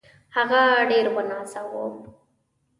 [0.35, 1.85] هغه ډېر ونازاوه.